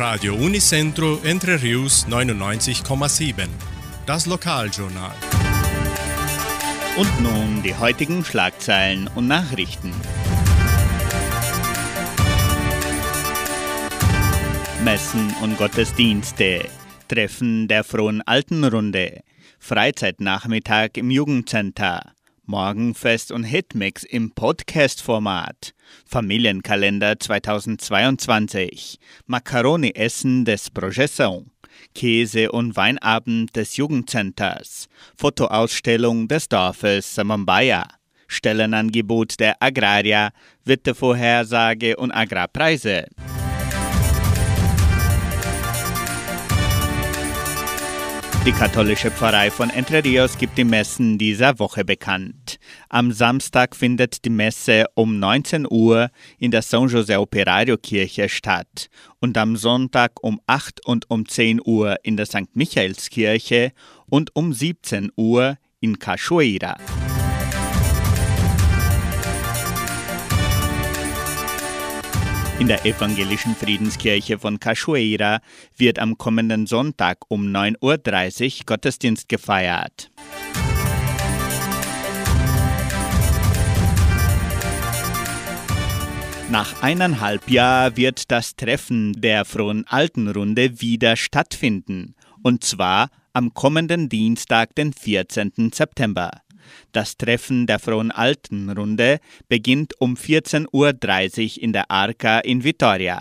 Radio 0.00 0.34
Unicentro 0.34 1.20
Entre 1.24 1.60
Rius 1.60 2.06
99,7. 2.08 3.46
Das 4.06 4.24
Lokaljournal. 4.24 5.12
Und 6.96 7.20
nun 7.20 7.62
die 7.62 7.74
heutigen 7.74 8.24
Schlagzeilen 8.24 9.10
und 9.14 9.28
Nachrichten. 9.28 9.92
Messen 14.82 15.34
und 15.42 15.58
Gottesdienste. 15.58 16.64
Treffen 17.06 17.68
der 17.68 17.84
Frohen 17.84 18.22
Altenrunde. 18.22 19.20
Freizeitnachmittag 19.58 20.92
im 20.94 21.10
Jugendcenter. 21.10 22.14
Morgenfest 22.50 23.30
und 23.30 23.44
Hitmix 23.44 24.02
im 24.02 24.32
Podcast-Format. 24.32 25.72
Familienkalender 26.04 27.18
2022. 27.20 28.98
Macaroni-Essen 29.26 30.44
des 30.44 30.68
Projeção. 30.72 31.46
Käse- 31.94 32.50
und 32.50 32.76
Weinabend 32.76 33.54
des 33.54 33.76
Jugendcenters. 33.76 34.88
Fotoausstellung 35.16 36.26
des 36.26 36.48
Dorfes 36.48 37.14
Samambaya. 37.14 37.86
Stellenangebot 38.26 39.38
der 39.38 39.54
Agraria, 39.60 40.30
Wettervorhersage 40.64 41.96
und 41.96 42.10
Agrarpreise. 42.10 43.06
Die 48.46 48.52
katholische 48.52 49.10
Pfarrei 49.10 49.50
von 49.50 49.68
Entre 49.68 50.02
Rios 50.02 50.38
gibt 50.38 50.56
die 50.56 50.64
Messen 50.64 51.18
dieser 51.18 51.58
Woche 51.58 51.84
bekannt. 51.84 52.58
Am 52.88 53.12
Samstag 53.12 53.76
findet 53.76 54.24
die 54.24 54.30
Messe 54.30 54.86
um 54.94 55.18
19 55.18 55.66
Uhr 55.68 56.08
in 56.38 56.50
der 56.50 56.62
San 56.62 56.88
José 56.88 57.18
Operario 57.18 57.76
Kirche 57.76 58.30
statt 58.30 58.88
und 59.20 59.36
am 59.36 59.56
Sonntag 59.56 60.12
um 60.22 60.40
8 60.46 60.86
und 60.86 61.10
um 61.10 61.28
10 61.28 61.60
Uhr 61.62 61.96
in 62.02 62.16
der 62.16 62.24
St. 62.24 62.54
Michaelskirche 62.54 63.72
und 64.08 64.34
um 64.34 64.54
17 64.54 65.12
Uhr 65.16 65.58
in 65.80 65.98
Cachoeira. 65.98 66.78
In 72.60 72.68
der 72.68 72.84
evangelischen 72.84 73.56
Friedenskirche 73.56 74.38
von 74.38 74.60
Cachoeira 74.60 75.40
wird 75.78 75.98
am 75.98 76.18
kommenden 76.18 76.66
Sonntag 76.66 77.20
um 77.28 77.46
9.30 77.46 77.80
Uhr 78.60 78.66
Gottesdienst 78.66 79.30
gefeiert. 79.30 80.10
Nach 86.50 86.82
eineinhalb 86.82 87.48
Jahren 87.48 87.96
wird 87.96 88.30
das 88.30 88.56
Treffen 88.56 89.14
der 89.14 89.46
Frohen 89.46 89.86
Altenrunde 89.88 90.82
wieder 90.82 91.16
stattfinden, 91.16 92.14
und 92.42 92.62
zwar 92.62 93.08
am 93.32 93.54
kommenden 93.54 94.10
Dienstag, 94.10 94.74
den 94.74 94.92
14. 94.92 95.70
September. 95.72 96.30
Das 96.92 97.16
Treffen 97.16 97.66
der 97.66 97.78
Frohen 97.78 98.10
Altenrunde 98.10 99.20
beginnt 99.48 100.00
um 100.00 100.14
14.30 100.14 101.56
Uhr 101.56 101.62
in 101.62 101.72
der 101.72 101.90
Arca 101.90 102.40
in 102.40 102.64
Vitoria. 102.64 103.20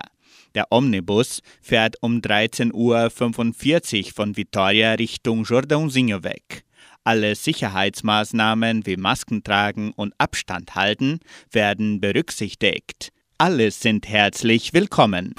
Der 0.56 0.68
Omnibus 0.72 1.42
fährt 1.62 1.98
um 2.02 2.20
13.45 2.20 2.74
Uhr 2.74 4.12
von 4.14 4.36
Vitoria 4.36 4.94
Richtung 4.94 5.44
Jordãozinho 5.44 6.24
weg. 6.24 6.64
Alle 7.04 7.36
Sicherheitsmaßnahmen 7.36 8.86
wie 8.86 8.98
Masken 8.98 9.44
tragen 9.44 9.94
und 9.96 10.14
Abstand 10.18 10.76
halten 10.76 11.20
werden 11.52 12.02
berücksichtigt. 12.02 13.10
Alle 13.38 13.72
sind 13.72 14.08
herzlich 14.08 14.74
willkommen. 14.74 15.34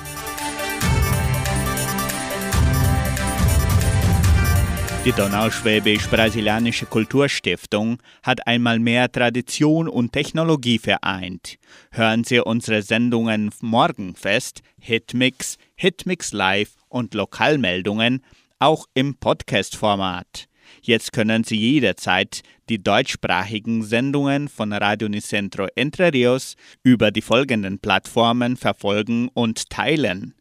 Die 5.06 5.12
Donauschwäbisch-Brasilianische 5.12 6.84
Kulturstiftung 6.84 8.02
hat 8.22 8.46
einmal 8.46 8.78
mehr 8.78 9.10
Tradition 9.10 9.88
und 9.88 10.12
Technologie 10.12 10.78
vereint. 10.78 11.56
Hören 11.90 12.22
Sie 12.22 12.38
unsere 12.38 12.82
Sendungen 12.82 13.50
Morgenfest, 13.62 14.60
Hitmix, 14.78 15.56
Hitmix 15.74 16.32
Live 16.32 16.72
und 16.90 17.14
Lokalmeldungen 17.14 18.22
auch 18.58 18.84
im 18.92 19.14
Podcast-Format. 19.14 20.48
Jetzt 20.82 21.14
können 21.14 21.44
Sie 21.44 21.56
jederzeit 21.56 22.42
die 22.68 22.82
deutschsprachigen 22.82 23.82
Sendungen 23.82 24.48
von 24.48 24.70
Radio 24.74 25.08
Nicentro 25.08 25.66
Entre 25.76 26.12
Rios 26.12 26.56
über 26.82 27.10
die 27.10 27.22
folgenden 27.22 27.78
Plattformen 27.78 28.58
verfolgen 28.58 29.30
und 29.32 29.70
teilen: 29.70 30.34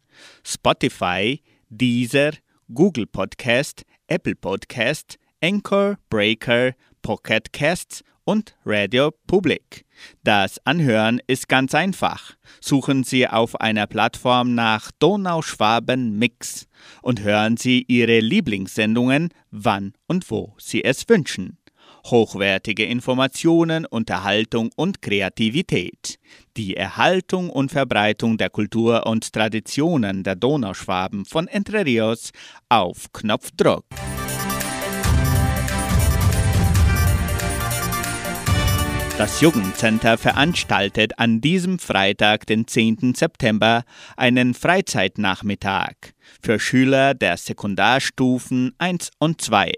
Spotify, 0.44 1.42
Deezer, 1.70 2.32
Google 2.74 3.08
Podcast, 3.08 3.84
Apple 4.10 4.36
Podcast, 4.36 5.18
Anchor, 5.40 5.98
Breaker, 6.10 6.74
Pocket 7.04 7.54
Casts 7.54 8.04
und 8.26 8.56
Radio 8.66 9.12
Public. 9.28 9.86
Das 10.24 10.58
Anhören 10.66 11.22
ist 11.28 11.48
ganz 11.48 11.76
einfach. 11.76 12.34
Suchen 12.60 13.04
Sie 13.04 13.28
auf 13.28 13.62
einer 13.62 13.86
Plattform 13.86 14.56
nach 14.56 14.90
Donauschwaben 14.98 16.18
Mix 16.18 16.68
und 17.04 17.22
hören 17.22 17.56
Sie 17.58 17.86
Ihre 17.88 18.20
Lieblingssendungen, 18.20 19.30
wann 19.52 19.94
und 20.08 20.30
wo 20.32 20.56
Sie 20.58 20.84
es 20.84 21.08
wünschen. 21.08 21.59
Hochwertige 22.12 22.86
Informationen, 22.86 23.86
Unterhaltung 23.86 24.72
und 24.76 25.02
Kreativität. 25.02 26.18
Die 26.58 26.76
Erhaltung 26.76 27.50
und 27.50 27.72
Verbreitung 27.72 28.38
der 28.38 28.50
Kultur 28.50 29.06
und 29.06 29.32
Traditionen 29.32 30.24
der 30.24 30.36
Donauschwaben 30.36 31.26
von 31.26 31.48
Entre 31.48 31.86
Rios 31.86 32.32
auf 32.68 33.12
Knopfdruck. 33.14 33.86
Das 39.20 39.42
Jugendcenter 39.42 40.18
veranstaltet 40.18 41.20
an 41.20 41.42
diesem 41.42 41.78
Freitag, 41.78 42.48
den 42.48 42.68
10. 42.68 43.16
September, 43.16 43.84
einen 44.16 44.54
Freizeitnachmittag 44.54 45.94
für 46.42 46.58
Schüler 46.58 47.14
der 47.14 47.36
Sekundarstufen 47.36 48.74
1 48.78 49.12
und 49.20 49.42
2. 49.42 49.74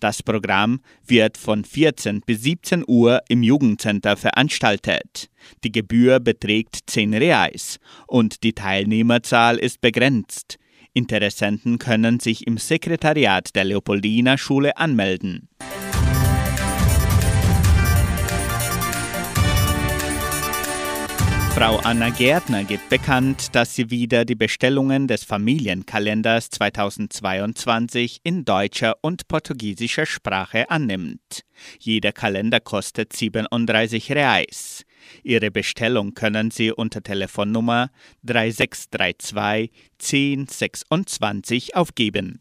Das 0.00 0.22
Programm 0.22 0.80
wird 1.06 1.36
von 1.36 1.64
14 1.64 2.20
bis 2.20 2.42
17 2.42 2.84
Uhr 2.86 3.22
im 3.28 3.42
Jugendcenter 3.42 4.16
veranstaltet. 4.16 5.30
Die 5.64 5.72
Gebühr 5.72 6.20
beträgt 6.20 6.78
10 6.86 7.14
Reais 7.14 7.78
und 8.06 8.42
die 8.42 8.52
Teilnehmerzahl 8.52 9.56
ist 9.56 9.80
begrenzt. 9.80 10.58
Interessenten 10.92 11.78
können 11.78 12.20
sich 12.20 12.46
im 12.46 12.56
Sekretariat 12.56 13.54
der 13.54 13.64
Leopoldina 13.64 14.38
Schule 14.38 14.76
anmelden. 14.76 15.48
Frau 21.56 21.78
Anna 21.78 22.10
Gärtner 22.10 22.64
gibt 22.64 22.90
bekannt, 22.90 23.54
dass 23.54 23.74
sie 23.74 23.88
wieder 23.88 24.26
die 24.26 24.34
Bestellungen 24.34 25.08
des 25.08 25.24
Familienkalenders 25.24 26.50
2022 26.50 28.20
in 28.24 28.44
deutscher 28.44 28.98
und 29.00 29.26
portugiesischer 29.26 30.04
Sprache 30.04 30.68
annimmt. 30.68 31.46
Jeder 31.78 32.12
Kalender 32.12 32.60
kostet 32.60 33.14
37 33.14 34.12
Reais. 34.12 34.84
Ihre 35.22 35.50
Bestellung 35.50 36.12
können 36.12 36.50
Sie 36.50 36.72
unter 36.72 37.02
Telefonnummer 37.02 37.88
3632 38.22 39.70
1026 39.98 41.74
aufgeben. 41.74 42.38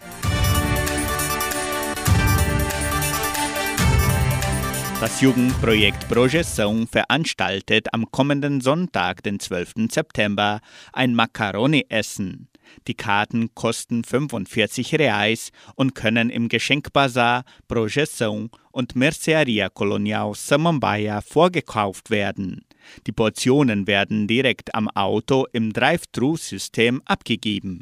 Das 5.01 5.19
Jugendprojekt 5.19 6.07
Projeção 6.07 6.87
veranstaltet 6.87 7.93
am 7.93 8.09
kommenden 8.11 8.61
Sonntag, 8.61 9.21
den 9.23 9.41
12. 9.41 9.91
September, 9.91 10.61
ein 10.93 11.13
Macaroni-Essen. 11.13 12.47
Die 12.87 12.93
Karten 12.93 13.53
kosten 13.53 14.05
45 14.05 14.97
Reais 14.97 15.51
und 15.75 15.95
können 15.95 16.29
im 16.29 16.47
Geschenkbazar 16.47 17.43
Projeção 17.67 18.49
und 18.71 18.95
Mercearia 18.95 19.67
Colonial 19.67 20.33
Samambaia 20.33 21.19
vorgekauft 21.19 22.09
werden. 22.09 22.63
Die 23.05 23.11
Portionen 23.11 23.87
werden 23.87 24.27
direkt 24.27 24.73
am 24.75 24.87
Auto 24.87 25.45
im 25.51 25.73
Drive-Thru-System 25.73 27.01
abgegeben. 27.05 27.81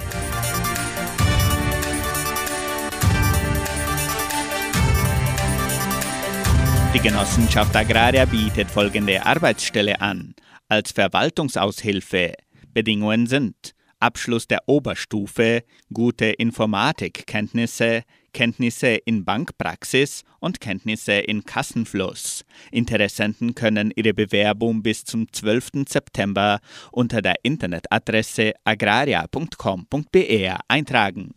Die 6.93 6.99
Genossenschaft 6.99 7.73
Agraria 7.73 8.25
bietet 8.25 8.69
folgende 8.69 9.25
Arbeitsstelle 9.25 10.01
an. 10.01 10.35
Als 10.67 10.91
Verwaltungsaushilfe. 10.91 12.33
Bedingungen 12.73 13.27
sind 13.27 13.73
Abschluss 14.01 14.45
der 14.45 14.59
Oberstufe, 14.65 15.63
gute 15.93 16.25
Informatikkenntnisse, 16.25 18.03
Kenntnisse 18.33 18.95
in 19.05 19.23
Bankpraxis 19.23 20.23
und 20.41 20.59
Kenntnisse 20.59 21.13
in 21.13 21.45
Kassenfluss. 21.45 22.43
Interessenten 22.71 23.55
können 23.55 23.93
ihre 23.95 24.13
Bewerbung 24.13 24.83
bis 24.83 25.05
zum 25.05 25.31
12. 25.31 25.85
September 25.87 26.59
unter 26.91 27.21
der 27.21 27.35
Internetadresse 27.43 28.51
agraria.com.br 28.65 30.59
eintragen. 30.67 31.35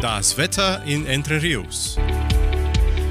Das 0.00 0.36
Wetter 0.36 0.82
in 0.84 1.06
Entre 1.06 1.40
Rios. 1.40 1.96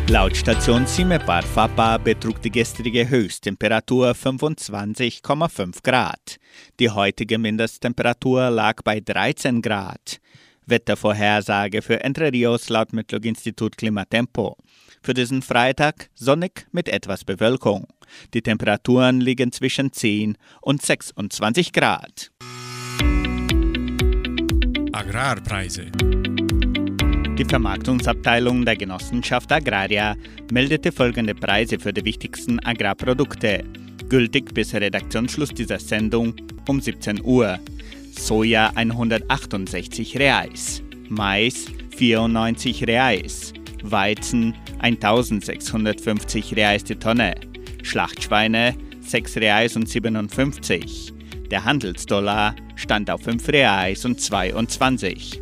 Laut 0.07 0.35
Station 0.35 0.85
Cimepar 0.85 1.43
Fapa 1.43 1.97
betrug 1.97 2.41
die 2.41 2.51
gestrige 2.51 3.07
Höchsttemperatur 3.07 4.11
25,5 4.11 5.83
Grad. 5.83 6.37
Die 6.79 6.89
heutige 6.89 7.37
Mindesttemperatur 7.37 8.49
lag 8.49 8.81
bei 8.83 8.99
13 8.99 9.61
Grad. 9.61 10.19
Wettervorhersage 10.65 11.81
für 11.81 12.03
Entre 12.03 12.31
Rios 12.31 12.69
laut 12.69 12.93
Metlog-Institut 12.93 13.77
Klimatempo. 13.77 14.57
Für 15.01 15.13
diesen 15.13 15.41
Freitag 15.41 16.09
sonnig 16.13 16.67
mit 16.71 16.87
etwas 16.87 17.23
Bewölkung. 17.23 17.87
Die 18.33 18.41
Temperaturen 18.41 19.21
liegen 19.21 19.51
zwischen 19.51 19.91
10 19.91 20.37
und 20.61 20.81
26 20.81 21.73
Grad. 21.73 22.31
Agrarpreise. 24.91 25.91
Die 27.37 27.45
Vermarktungsabteilung 27.45 28.65
der 28.65 28.75
Genossenschaft 28.75 29.51
Agraria 29.51 30.15
meldete 30.51 30.91
folgende 30.91 31.33
Preise 31.33 31.79
für 31.79 31.93
die 31.93 32.03
wichtigsten 32.03 32.59
Agrarprodukte, 32.59 33.63
gültig 34.09 34.53
bis 34.53 34.73
Redaktionsschluss 34.73 35.49
dieser 35.49 35.79
Sendung 35.79 36.35
um 36.67 36.81
17 36.81 37.23
Uhr. 37.23 37.57
Soja 38.11 38.71
168 38.75 40.19
Reais, 40.19 40.83
Mais 41.07 41.67
94 41.97 42.85
Reais, 42.85 43.53
Weizen 43.81 44.53
1650 44.79 46.55
Reais 46.57 46.83
die 46.83 46.95
Tonne, 46.95 47.35
Schlachtschweine 47.81 48.75
6 49.01 49.37
Reais 49.37 49.75
und 49.77 49.87
57. 49.87 51.13
Der 51.49 51.63
Handelsdollar 51.63 52.55
stand 52.75 53.09
auf 53.09 53.21
5 53.23 53.47
Reais 53.47 54.05
und 54.05 54.19
22. 54.19 55.41